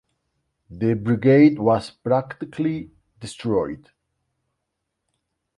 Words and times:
The 0.71 0.95
brigade 0.95 1.59
was 1.59 1.91
practically 1.91 2.89
destroyed. 3.19 3.91